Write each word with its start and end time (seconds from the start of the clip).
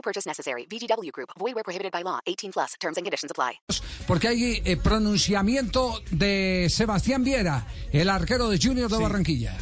No 0.00 0.02
purchase 0.02 0.26
necessary. 0.26 0.66
VGW 0.66 1.12
Group. 1.12 1.28
Void 1.38 1.54
where 1.54 1.62
prohibited 1.62 1.92
by 1.92 2.02
law. 2.02 2.20
18 2.24 2.52
plus. 2.52 2.74
Terms 2.80 2.96
and 2.96 3.04
conditions 3.04 3.30
apply. 3.30 3.60
Porque 4.06 4.28
hay 4.28 4.62
eh, 4.64 4.78
pronunciamiento 4.78 6.00
de 6.10 6.68
Sebastián 6.70 7.22
Viera, 7.22 7.66
el 7.92 8.08
arquero 8.08 8.48
de 8.48 8.58
Junior 8.58 8.90
de 8.90 8.96
Barranquilla. 8.96 9.54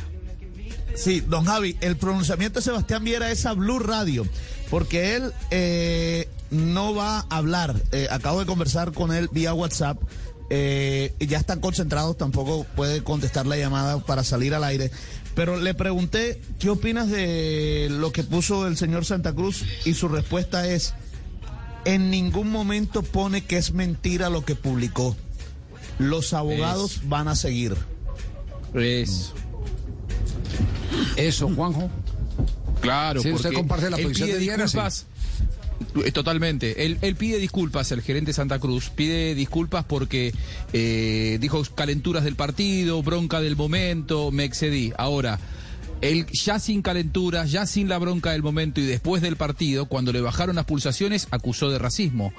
Sí, 0.94 1.20
don 1.20 1.44
Javi, 1.44 1.76
el 1.80 1.96
pronunciamiento 1.96 2.60
de 2.60 2.64
Sebastián 2.64 3.02
Viera 3.02 3.30
es 3.32 3.46
a 3.46 3.52
Blue 3.52 3.80
Radio, 3.80 4.26
porque 4.70 5.16
él 5.16 5.32
eh, 5.50 6.28
no 6.50 6.94
va 6.94 7.18
a 7.18 7.36
hablar. 7.36 7.74
Eh, 7.90 8.06
acabo 8.10 8.38
de 8.38 8.46
conversar 8.46 8.92
con 8.92 9.12
él 9.12 9.28
vía 9.32 9.54
WhatsApp. 9.54 9.98
Eh, 10.50 11.14
ya 11.20 11.38
están 11.38 11.60
concentrados, 11.60 12.16
tampoco 12.16 12.64
puede 12.74 13.02
contestar 13.02 13.46
la 13.46 13.56
llamada 13.56 13.98
para 14.04 14.24
salir 14.24 14.54
al 14.54 14.64
aire. 14.64 14.90
Pero 15.34 15.56
le 15.56 15.74
pregunté, 15.74 16.40
¿qué 16.58 16.70
opinas 16.70 17.10
de 17.10 17.88
lo 17.90 18.12
que 18.12 18.24
puso 18.24 18.66
el 18.66 18.76
señor 18.76 19.04
Santa 19.04 19.32
Cruz? 19.32 19.64
Y 19.84 19.94
su 19.94 20.08
respuesta 20.08 20.66
es, 20.68 20.94
en 21.84 22.10
ningún 22.10 22.50
momento 22.50 23.02
pone 23.02 23.44
que 23.44 23.56
es 23.56 23.72
mentira 23.72 24.30
lo 24.30 24.44
que 24.44 24.54
publicó. 24.54 25.16
Los 25.98 26.32
abogados 26.32 27.02
van 27.04 27.28
a 27.28 27.36
seguir. 27.36 27.76
Eso. 28.74 29.34
Eso, 31.16 31.48
Juanjo. 31.54 31.90
Claro, 32.80 33.20
Sí, 33.22 33.30
porque 33.30 33.48
usted 33.48 33.58
comparte 33.58 33.90
la 33.90 33.96
posición 33.96 34.30
de. 34.30 34.44
Eh, 34.44 34.90
Totalmente. 36.12 36.84
Él, 36.86 36.98
él 37.02 37.16
pide 37.16 37.38
disculpas, 37.38 37.92
el 37.92 38.02
gerente 38.02 38.32
Santa 38.32 38.58
Cruz. 38.58 38.90
Pide 38.90 39.34
disculpas 39.34 39.84
porque 39.84 40.34
eh, 40.72 41.38
dijo 41.40 41.62
calenturas 41.74 42.24
del 42.24 42.36
partido, 42.36 43.02
bronca 43.02 43.40
del 43.40 43.56
momento, 43.56 44.30
me 44.30 44.44
excedí. 44.44 44.92
Ahora, 44.98 45.38
él 46.00 46.26
ya 46.32 46.58
sin 46.58 46.82
calenturas, 46.82 47.50
ya 47.50 47.66
sin 47.66 47.88
la 47.88 47.98
bronca 47.98 48.32
del 48.32 48.42
momento 48.42 48.80
y 48.80 48.86
después 48.86 49.22
del 49.22 49.36
partido, 49.36 49.86
cuando 49.86 50.12
le 50.12 50.20
bajaron 50.20 50.56
las 50.56 50.64
pulsaciones, 50.64 51.28
acusó 51.30 51.70
de 51.70 51.78
racismo. 51.78 52.32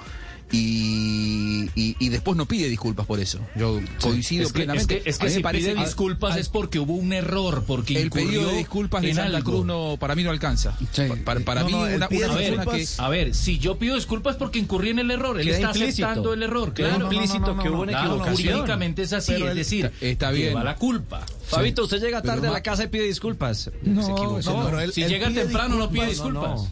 Y, 0.52 1.70
y- 1.74 1.96
y 1.98 2.08
después 2.08 2.36
no 2.36 2.46
pide 2.46 2.68
disculpas 2.68 3.06
por 3.06 3.20
eso. 3.20 3.38
Yo 3.56 3.80
coincido 4.00 4.42
Es 4.46 4.52
que, 4.52 4.58
es 4.60 4.64
plenamente. 4.66 5.00
que, 5.02 5.10
es 5.10 5.18
que 5.18 5.30
si 5.30 5.40
parece- 5.40 5.72
pide 5.74 5.84
disculpas 5.84 6.34
a- 6.34 6.38
es 6.38 6.48
porque 6.48 6.78
hubo 6.78 6.94
un 6.94 7.12
error, 7.12 7.64
porque 7.66 8.00
el 8.00 8.10
pedido 8.10 8.30
incurrió 8.32 8.48
de 8.50 8.56
disculpas 8.58 9.02
de 9.02 9.10
en 9.10 9.16
Santa 9.16 9.36
algo. 9.38 9.50
Cruz 9.52 9.66
no, 9.66 9.96
para 9.98 10.14
mí 10.14 10.22
no 10.24 10.30
alcanza. 10.30 10.76
Sí. 10.92 11.02
Para, 11.24 11.40
para 11.40 11.60
No, 11.62 11.66
mí, 11.66 11.72
no, 11.72 11.78
una, 11.80 11.96
una 11.96 12.06
A 12.06 12.08
ver, 12.08 12.56
persona 12.56 12.66
que. 12.66 12.86
a 12.98 13.08
ver, 13.08 13.34
si 13.34 13.58
yo 13.58 13.78
pido 13.78 13.94
disculpas 13.94 14.36
porque 14.36 14.58
incurrí 14.58 14.90
en 14.90 14.98
el 15.00 15.10
error, 15.10 15.40
él 15.40 15.48
está 15.48 15.68
implícito. 15.68 16.06
aceptando 16.06 16.32
el 16.34 16.42
error, 16.42 16.74
claro. 16.74 17.04
implícito 17.12 17.56
que 17.58 17.68
hubo 17.70 17.82
una 17.82 17.92
Claro, 17.92 18.10
equivocación. 18.16 18.52
jurídicamente 18.54 19.02
es 19.02 19.12
así, 19.12 19.32
Pero 19.32 19.48
es 19.50 19.54
decir, 19.54 19.86
Está- 19.86 20.06
está 20.06 20.30
bien. 20.30 20.48
lleva 20.48 20.64
la 20.64 20.76
culpa. 20.76 21.24
Fabito, 21.46 21.82
usted 21.84 22.00
llega 22.00 22.22
tarde 22.22 22.48
a 22.48 22.50
la 22.52 22.62
casa 22.62 22.84
y 22.84 22.88
pide 22.88 23.04
disculpas. 23.04 23.70
No, 23.82 24.02
Se 24.40 24.50
No, 24.50 24.64
pero 24.66 24.80
él- 24.80 24.92
si 24.92 25.02
él 25.02 25.10
llega 25.10 25.30
temprano 25.30 25.76
no 25.76 25.90
pide 25.90 26.06
disculpas. 26.06 26.62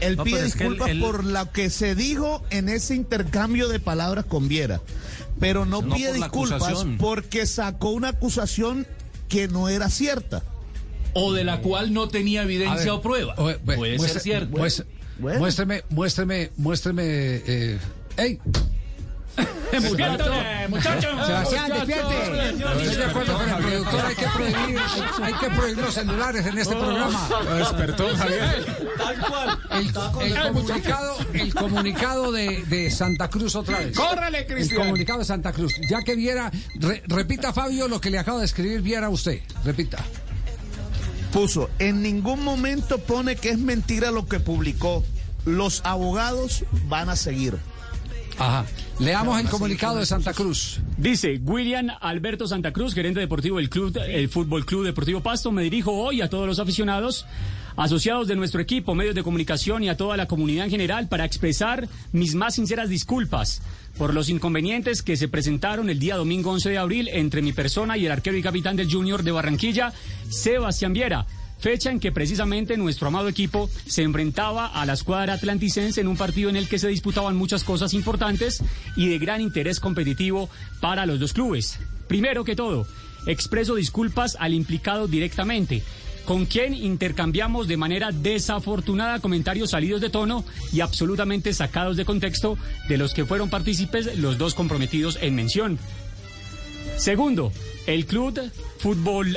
Él 0.00 0.16
No, 0.16 0.24
pide 0.24 0.36
pero 0.36 0.46
es 0.46 0.54
que 0.54 0.64
él- 0.64 0.70
disculpas 0.70 0.90
él- 0.90 1.00
por 1.00 1.24
lo 1.24 1.52
que 1.52 1.70
se 1.70 1.94
dijo 1.94 2.42
en 2.50 2.68
ese 2.68 2.94
intercambio 2.94 3.68
de 3.68 3.80
palabras 3.80 4.24
con 4.26 4.48
Viera, 4.48 4.80
pero 5.40 5.64
no, 5.64 5.82
No 5.82 5.94
pide 5.94 6.08
por 6.08 6.48
disculpas 6.48 6.86
porque 6.98 7.46
sacó 7.46 7.90
una 7.90 8.08
acusación 8.10 8.86
que 9.28 9.48
no 9.48 9.68
era 9.68 9.88
cierta. 9.90 10.42
O 11.14 11.32
de 11.32 11.44
la 11.44 11.62
cual 11.62 11.92
no 11.94 12.08
tenía 12.08 12.42
evidencia 12.42 12.76
ver, 12.76 12.90
o 12.90 13.00
prueba. 13.00 13.34
Puede 13.34 13.58
muestre- 13.96 14.08
ser 14.08 14.20
cierto. 14.22 14.56
muestre- 14.58 14.86
Bueno. 15.18 15.38
Muéstreme, 15.38 15.82
muéstreme, 15.88 16.50
muéstreme. 16.58 17.02
Eh, 17.06 17.78
¡Ey! 18.18 18.38
Sebastián, 21.26 21.70
despierte. 21.72 22.48
Estoy 22.48 22.96
de 22.96 23.04
acuerdo 23.04 23.34
con 23.38 23.48
el 23.48 23.56
productor, 23.56 24.06
hay 24.06 24.14
que 24.14 24.26
prohibir, 24.26 24.78
hay, 24.78 25.22
hay 25.22 25.34
que 25.34 25.50
prohibir 25.50 25.84
los 25.84 25.94
celulares 25.94 26.46
en 26.46 26.58
este 26.58 26.74
programa. 26.76 27.28
Despertó 27.58 28.16
Javier. 28.16 28.66
El, 29.70 29.86
el 30.32 30.40
comunicado, 30.52 31.16
el 31.32 31.54
comunicado 31.54 32.32
de, 32.32 32.64
de 32.66 32.90
Santa 32.90 33.28
Cruz 33.28 33.54
otra 33.56 33.78
vez. 33.80 33.96
¡Córrele, 33.96 34.46
El 34.48 34.74
comunicado 34.74 35.18
de 35.20 35.24
Santa 35.24 35.52
Cruz. 35.52 35.74
Ya 35.88 36.02
que 36.02 36.16
Viera, 36.16 36.50
re- 36.76 37.02
repita 37.06 37.52
Fabio 37.52 37.88
lo 37.88 38.00
que 38.00 38.10
le 38.10 38.18
acaba 38.18 38.38
de 38.40 38.46
escribir 38.46 38.80
Viera 38.82 39.06
a 39.06 39.10
usted. 39.10 39.40
Repita. 39.64 39.98
Puso, 41.32 41.68
en 41.78 42.02
ningún 42.02 42.42
momento 42.42 42.98
pone 42.98 43.36
que 43.36 43.50
es 43.50 43.58
mentira 43.58 44.10
lo 44.10 44.26
que 44.26 44.40
publicó. 44.40 45.04
Los 45.44 45.82
abogados 45.84 46.64
van 46.88 47.10
a 47.10 47.16
seguir. 47.16 47.56
Ajá. 48.38 48.64
Leamos 48.98 49.38
el 49.38 49.48
comunicado 49.50 49.98
de 49.98 50.06
Santa 50.06 50.32
Cruz. 50.32 50.80
Dice 50.96 51.38
William 51.44 51.88
Alberto 52.00 52.48
Santa 52.48 52.72
Cruz, 52.72 52.94
gerente 52.94 53.20
deportivo 53.20 53.58
del 53.58 53.68
club, 53.68 53.94
el 54.08 54.30
Fútbol 54.30 54.64
Club 54.64 54.86
Deportivo 54.86 55.20
Pasto. 55.20 55.52
Me 55.52 55.62
dirijo 55.62 55.92
hoy 55.92 56.22
a 56.22 56.30
todos 56.30 56.46
los 56.46 56.58
aficionados, 56.60 57.26
asociados 57.76 58.26
de 58.26 58.36
nuestro 58.36 58.62
equipo, 58.62 58.94
medios 58.94 59.14
de 59.14 59.22
comunicación 59.22 59.82
y 59.82 59.90
a 59.90 59.98
toda 59.98 60.16
la 60.16 60.26
comunidad 60.26 60.64
en 60.64 60.70
general 60.70 61.08
para 61.08 61.26
expresar 61.26 61.86
mis 62.12 62.34
más 62.34 62.54
sinceras 62.54 62.88
disculpas 62.88 63.60
por 63.98 64.14
los 64.14 64.30
inconvenientes 64.30 65.02
que 65.02 65.18
se 65.18 65.28
presentaron 65.28 65.90
el 65.90 65.98
día 65.98 66.16
domingo 66.16 66.50
11 66.52 66.70
de 66.70 66.78
abril 66.78 67.08
entre 67.12 67.42
mi 67.42 67.52
persona 67.52 67.98
y 67.98 68.06
el 68.06 68.12
arquero 68.12 68.38
y 68.38 68.42
capitán 68.42 68.76
del 68.76 68.90
Junior 68.90 69.22
de 69.22 69.32
Barranquilla, 69.32 69.92
Sebastián 70.30 70.94
Viera. 70.94 71.26
Fecha 71.58 71.90
en 71.90 72.00
que 72.00 72.12
precisamente 72.12 72.76
nuestro 72.76 73.08
amado 73.08 73.28
equipo 73.28 73.70
se 73.86 74.02
enfrentaba 74.02 74.66
a 74.66 74.84
la 74.84 74.92
escuadra 74.92 75.34
atlanticense 75.34 76.00
en 76.00 76.08
un 76.08 76.16
partido 76.16 76.50
en 76.50 76.56
el 76.56 76.68
que 76.68 76.78
se 76.78 76.88
disputaban 76.88 77.36
muchas 77.36 77.64
cosas 77.64 77.94
importantes 77.94 78.62
y 78.94 79.08
de 79.08 79.18
gran 79.18 79.40
interés 79.40 79.80
competitivo 79.80 80.50
para 80.80 81.06
los 81.06 81.18
dos 81.18 81.32
clubes. 81.32 81.78
Primero 82.08 82.44
que 82.44 82.56
todo, 82.56 82.86
expreso 83.26 83.74
disculpas 83.74 84.36
al 84.38 84.54
implicado 84.54 85.08
directamente, 85.08 85.82
con 86.26 86.44
quien 86.44 86.74
intercambiamos 86.74 87.68
de 87.68 87.76
manera 87.76 88.10
desafortunada 88.12 89.20
comentarios 89.20 89.70
salidos 89.70 90.00
de 90.00 90.10
tono 90.10 90.44
y 90.72 90.80
absolutamente 90.80 91.54
sacados 91.54 91.96
de 91.96 92.04
contexto 92.04 92.58
de 92.88 92.98
los 92.98 93.14
que 93.14 93.24
fueron 93.24 93.48
partícipes 93.48 94.18
los 94.18 94.36
dos 94.36 94.54
comprometidos 94.54 95.18
en 95.22 95.34
mención. 95.34 95.78
Segundo, 96.96 97.52
el 97.86 98.06
club 98.06 98.40
fútbol 98.78 99.36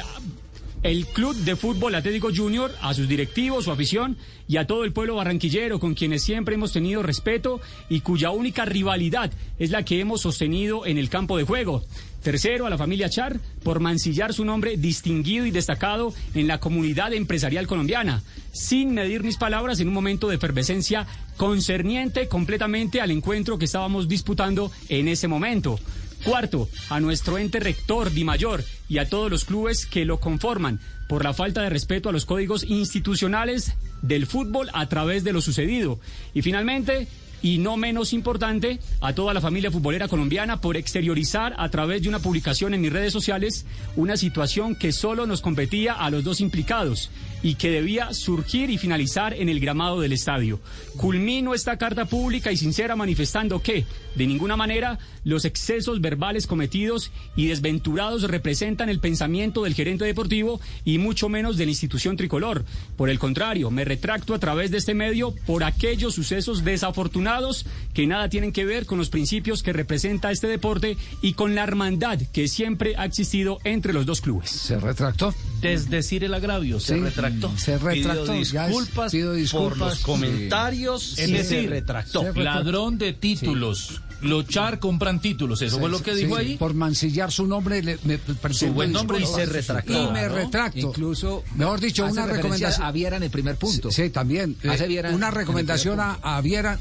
el 0.84 1.06
Club 1.08 1.36
de 1.36 1.56
Fútbol 1.56 1.96
Atlético 1.96 2.30
Junior, 2.34 2.74
a 2.82 2.94
sus 2.94 3.08
directivos, 3.08 3.66
su 3.66 3.72
afición 3.72 4.18
y 4.48 4.58
a 4.58 4.66
todo 4.66 4.86
el 4.86 4.94
pueblo 4.94 5.16
barranquillero 5.16 5.80
con 5.80 5.94
quienes 5.94 6.24
siempre 6.24 6.56
hemos 6.56 6.72
tenido 6.72 7.04
respeto 7.04 7.60
y 7.90 8.00
cuya 8.00 8.32
única 8.32 8.66
rivalidad 8.66 9.32
es 9.58 9.72
la 9.72 9.84
que 9.84 10.00
hemos 10.00 10.22
sostenido 10.22 10.86
en 10.86 10.98
el 10.98 11.10
campo 11.10 11.38
de 11.38 11.44
juego. 11.44 11.84
Tercero, 12.24 12.66
a 12.66 12.70
la 12.70 12.78
familia 12.78 13.10
Char 13.10 13.40
por 13.64 13.80
mancillar 13.80 14.34
su 14.34 14.46
nombre 14.46 14.78
distinguido 14.78 15.46
y 15.46 15.52
destacado 15.52 16.14
en 16.34 16.48
la 16.48 16.60
comunidad 16.60 17.14
empresarial 17.14 17.68
colombiana, 17.68 18.24
sin 18.52 18.94
medir 18.94 19.24
mis 19.24 19.38
palabras 19.38 19.80
en 19.80 19.88
un 19.88 19.94
momento 19.94 20.28
de 20.28 20.36
efervescencia 20.36 21.08
concerniente 21.38 22.28
completamente 22.28 23.02
al 23.02 23.12
encuentro 23.12 23.58
que 23.58 23.66
estábamos 23.66 24.08
disputando 24.08 24.72
en 24.90 25.08
ese 25.08 25.28
momento. 25.28 25.80
Cuarto, 26.24 26.68
a 26.90 27.00
nuestro 27.00 27.38
ente 27.38 27.60
rector 27.60 28.12
Di 28.12 28.24
Mayor 28.24 28.64
y 28.88 28.98
a 28.98 29.08
todos 29.08 29.32
los 29.32 29.46
clubes 29.46 29.86
que 29.86 30.06
lo 30.06 30.20
conforman 30.20 30.80
por 31.08 31.24
la 31.24 31.34
falta 31.34 31.62
de 31.62 31.70
respeto 31.70 32.10
a 32.10 32.12
los 32.12 32.26
códigos 32.26 32.64
institucionales 32.64 33.74
del 34.02 34.28
fútbol 34.28 34.70
a 34.74 34.88
través 34.88 35.24
de 35.24 35.34
lo 35.34 35.42
sucedido. 35.42 36.00
Y 36.34 36.42
finalmente, 36.42 37.08
y 37.42 37.58
no 37.58 37.78
menos 37.78 38.14
importante, 38.14 38.80
a 39.02 39.14
toda 39.14 39.34
la 39.34 39.42
familia 39.42 39.72
futbolera 39.72 40.08
colombiana 40.08 40.62
por 40.62 40.78
exteriorizar 40.78 41.54
a 41.58 41.70
través 41.70 42.02
de 42.02 42.10
una 42.10 42.20
publicación 42.20 42.74
en 42.74 42.82
mis 42.82 42.92
redes 42.92 43.14
sociales 43.14 43.66
una 43.96 44.18
situación 44.18 44.76
que 44.76 44.92
solo 44.92 45.26
nos 45.26 45.42
competía 45.42 45.94
a 45.94 46.10
los 46.10 46.24
dos 46.24 46.42
implicados 46.42 47.10
y 47.42 47.56
que 47.56 47.72
debía 47.72 48.14
surgir 48.14 48.70
y 48.70 48.78
finalizar 48.78 49.34
en 49.34 49.48
el 49.48 49.62
gramado 49.62 50.02
del 50.02 50.12
estadio. 50.12 50.60
Culmino 50.98 51.54
esta 51.54 51.78
carta 51.78 52.06
pública 52.06 52.52
y 52.52 52.58
sincera 52.58 52.98
manifestando 52.98 53.62
que, 53.62 53.86
de 54.16 54.28
ninguna 54.28 54.58
manera, 54.58 55.00
los 55.24 55.46
excesos 55.46 56.02
verbales 56.02 56.48
cometidos 56.48 57.12
y 57.38 57.48
desventurados 57.48 58.24
representan 58.24 58.90
el 58.90 59.00
pensamiento 59.00 59.64
del 59.64 59.74
gerente 59.74 60.04
deportivo 60.04 60.60
y 60.84 60.98
mucho 60.98 61.30
menos 61.30 61.56
de 61.56 61.66
la 61.66 61.72
institución 61.72 62.18
tricolor. 62.18 62.66
Por 62.98 63.10
el 63.10 63.20
contrario, 63.20 63.72
me 63.72 63.86
retracto 63.86 64.34
a 64.34 64.40
través 64.40 64.72
de 64.72 64.78
este 64.78 64.94
medio 64.94 65.34
por 65.46 65.64
aquellos 65.64 66.16
sucesos 66.16 66.66
desafortunados 66.66 67.29
aficionados 67.30 67.66
que 67.94 68.08
nada 68.08 68.30
tienen 68.30 68.52
que 68.52 68.66
ver 68.66 68.86
con 68.86 68.98
los 68.98 69.10
principios 69.10 69.62
que 69.64 69.74
representa 69.74 70.32
este 70.32 70.48
deporte 70.48 70.98
y 71.22 71.34
con 71.34 71.54
la 71.56 71.64
hermandad 71.64 72.20
que 72.32 72.48
siempre 72.48 72.96
ha 72.98 73.06
existido 73.06 73.60
entre 73.64 73.94
los 73.94 74.06
dos 74.06 74.22
clubes. 74.22 74.50
Se 74.50 74.80
retractó. 74.80 75.34
Desdecir 75.62 76.24
el 76.24 76.34
agravio, 76.34 76.80
se 76.80 76.96
Sí, 76.96 77.00
retractó. 77.02 77.52
se 77.58 77.78
retractó, 77.78 78.32
Pidió 78.34 78.44
ya 78.44 78.64
es- 78.68 78.70
disculpas, 78.70 79.12
pido 79.12 79.34
disculpas, 79.34 79.70
por 79.70 79.78
los 79.88 79.98
sí. 79.98 80.04
comentarios. 80.04 81.18
Es 81.20 81.30
y 81.30 81.34
decir, 81.34 81.62
se 81.64 81.68
retractó. 81.70 82.22
se 82.22 82.28
retractó. 82.28 82.44
Ladrón 82.64 82.98
de 82.98 83.14
títulos. 83.14 84.02
Luchar 84.22 84.80
compran 84.80 85.22
títulos. 85.22 85.62
Eso 85.62 85.80
fue 85.80 85.90
lo 85.90 86.02
que 86.02 86.14
Sí, 86.16 86.24
dijo 86.26 86.36
ahí. 86.36 86.58
Por 86.58 86.74
mancillar 86.74 87.32
su 87.32 87.48
nombre, 87.48 87.82
le, 87.82 87.98
me 88.04 88.20
Su 88.54 88.68
buen 88.74 88.92
nombre 88.92 89.20
y 89.20 89.26
se 89.26 89.46
retractó, 89.46 89.92
Y 89.94 90.12
me 90.12 90.28
¿no? 90.28 90.36
retracto. 90.36 90.80
Incluso 90.80 91.44
Mejor 91.56 91.80
dicho, 91.80 92.06
hace 92.06 92.14
una 92.14 92.26
recomendación. 92.28 92.86
a 92.86 92.92
Viera 92.92 93.18
en 93.18 93.24
el 93.24 93.30
primer 93.32 93.56
punto. 93.56 93.92
Sí, 93.92 94.10
también. 94.10 94.56
Eh, 94.64 95.04
una 95.14 95.32
recomendación 95.32 96.00
a, 96.00 96.14
a 96.22 96.42
Viera, 96.42 96.80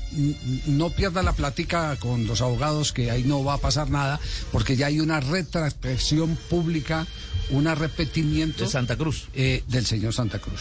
no 0.66 0.90
pierda 0.90 1.22
la 1.22 1.32
plática 1.32 1.96
con 1.96 2.26
los 2.26 2.40
abogados, 2.40 2.92
que 2.92 3.10
ahí 3.10 3.22
no 3.24 3.44
va 3.44 3.54
a 3.54 3.58
pasar 3.58 3.90
nada, 3.90 4.18
porque 4.52 4.76
ya 4.76 4.86
hay 4.86 5.00
una 5.00 5.20
retractación 5.20 6.36
pública, 6.50 7.06
un 7.50 7.66
arrepentimiento 7.66 8.64
De 8.64 8.70
Santa 8.70 8.96
Cruz. 8.96 9.28
eh, 9.34 9.62
del 9.68 9.86
señor 9.86 10.12
Santa 10.12 10.38
Cruz. 10.38 10.60